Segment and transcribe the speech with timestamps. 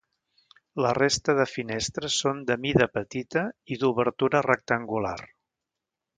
[0.85, 3.45] La resta de finestres són de mida petita
[3.77, 5.17] i d'obertura rectangular.